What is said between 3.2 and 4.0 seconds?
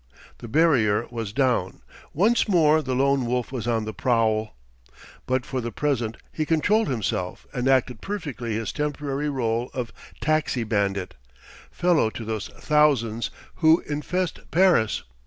Wolf was on the